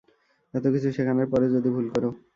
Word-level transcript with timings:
এতকিছু 0.53 0.87
শেখানোর 0.95 1.27
পরেও 1.31 1.53
যদি 1.55 1.69
ভুল 1.75 1.85
করো। 1.93 2.09